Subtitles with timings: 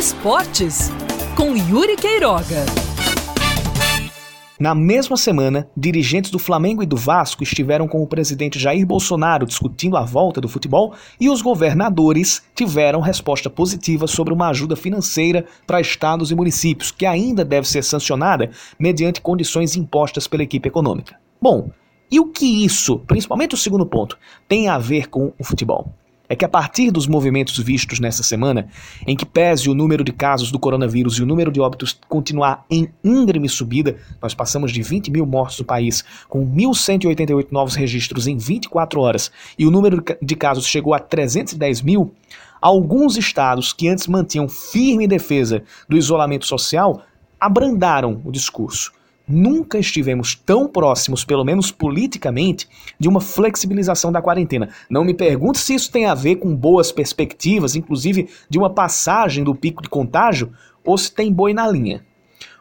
[0.00, 0.90] Esportes
[1.36, 2.64] com Yuri Queiroga.
[4.58, 9.44] Na mesma semana, dirigentes do Flamengo e do Vasco estiveram com o presidente Jair Bolsonaro
[9.44, 15.44] discutindo a volta do futebol e os governadores tiveram resposta positiva sobre uma ajuda financeira
[15.66, 21.16] para estados e municípios, que ainda deve ser sancionada mediante condições impostas pela equipe econômica.
[21.42, 21.68] Bom,
[22.10, 25.92] e o que isso, principalmente o segundo ponto, tem a ver com o futebol?
[26.30, 28.68] É que a partir dos movimentos vistos nessa semana,
[29.04, 32.64] em que pese o número de casos do coronavírus e o número de óbitos continuar
[32.70, 38.28] em íngreme subida, nós passamos de 20 mil mortos no país, com 1.188 novos registros
[38.28, 42.14] em 24 horas, e o número de casos chegou a 310 mil,
[42.62, 47.02] alguns estados que antes mantinham firme defesa do isolamento social
[47.40, 48.92] abrandaram o discurso
[49.30, 54.68] nunca estivemos tão próximos, pelo menos politicamente, de uma flexibilização da quarentena.
[54.90, 59.44] Não me pergunte se isso tem a ver com boas perspectivas, inclusive de uma passagem
[59.44, 60.52] do pico de contágio,
[60.84, 62.04] ou se tem boi na linha.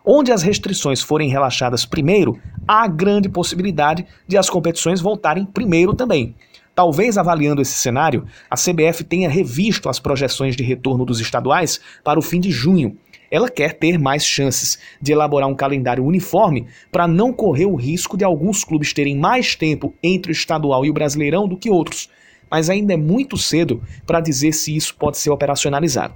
[0.06, 6.36] Onde as restrições forem relaxadas primeiro, há grande possibilidade de as competições voltarem primeiro também.
[6.80, 12.18] Talvez avaliando esse cenário, a CBF tenha revisto as projeções de retorno dos estaduais para
[12.18, 12.96] o fim de junho
[13.30, 18.16] ela quer ter mais chances de elaborar um calendário uniforme para não correr o risco
[18.16, 22.10] de alguns clubes terem mais tempo entre o estadual e o brasileirão do que outros,
[22.50, 26.14] mas ainda é muito cedo para dizer se isso pode ser operacionalizado.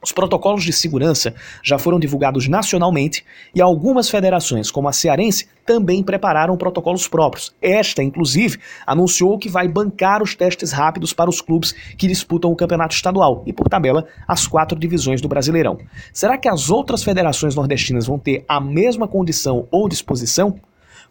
[0.00, 6.04] Os protocolos de segurança já foram divulgados nacionalmente e algumas federações, como a cearense, também
[6.04, 7.52] prepararam protocolos próprios.
[7.60, 12.56] Esta, inclusive, anunciou que vai bancar os testes rápidos para os clubes que disputam o
[12.56, 15.78] campeonato estadual e, por tabela, as quatro divisões do Brasileirão.
[16.12, 20.60] Será que as outras federações nordestinas vão ter a mesma condição ou disposição?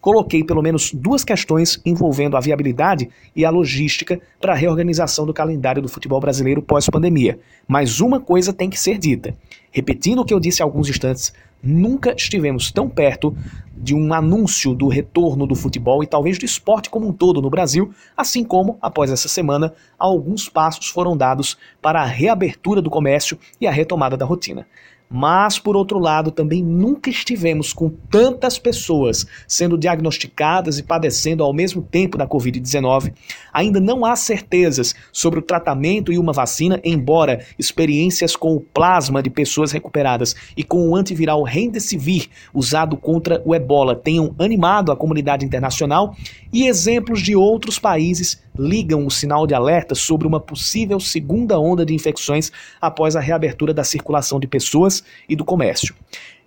[0.02, 5.34] Coloquei pelo menos duas questões envolvendo a viabilidade e a logística para a reorganização do
[5.34, 7.40] calendário do futebol brasileiro pós-pandemia.
[7.68, 9.36] Mas uma coisa tem que ser dita.
[9.72, 13.36] Repetindo o que eu disse há alguns instantes, nunca estivemos tão perto
[13.76, 17.50] de um anúncio do retorno do futebol e talvez do esporte como um todo no
[17.50, 23.38] Brasil, assim como, após essa semana, alguns passos foram dados para a reabertura do comércio
[23.62, 24.66] e a retomada da rotina.
[25.10, 31.54] Mas, por outro lado, também nunca estivemos com tantas pessoas sendo diagnosticadas e padecendo ao
[31.54, 33.14] mesmo tempo da Covid-19.
[33.54, 39.24] Ainda não há certezas sobre o tratamento e uma vacina, embora experiências com o plasma
[39.24, 44.96] de pessoas recuperadas e com o antiviral Remdesivir usado contra o ebola tenham animado a
[44.96, 46.16] comunidade internacional
[46.52, 51.86] e exemplos de outros países ligam o sinal de alerta sobre uma possível segunda onda
[51.86, 52.52] de infecções
[52.82, 55.96] após a reabertura da circulação de pessoas e do comércio.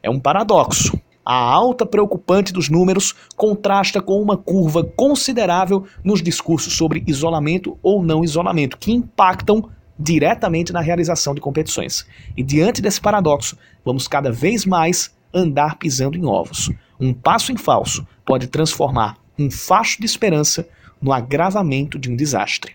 [0.02, 0.98] É um paradoxo.
[1.24, 8.02] A alta preocupante dos números contrasta com uma curva considerável nos discursos sobre isolamento ou
[8.02, 12.06] não isolamento, que impactam diretamente na realização de competições.
[12.36, 16.70] E diante desse paradoxo, vamos cada vez mais andar pisando em ovos.
[16.98, 20.68] Um passo em falso pode transformar um facho de esperança
[21.00, 22.74] no agravamento de um desastre.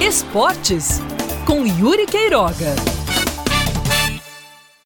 [0.00, 1.00] Esportes
[1.46, 3.01] com Yuri Queiroga.